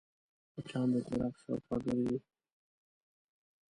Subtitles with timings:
[0.53, 2.17] مچان د څراغ شاوخوا ګرځي